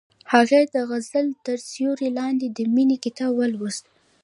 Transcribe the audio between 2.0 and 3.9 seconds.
لاندې د مینې کتاب ولوست.